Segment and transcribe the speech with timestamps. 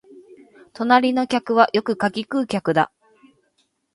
[0.73, 2.91] 隣の客はよく柿喰う客だ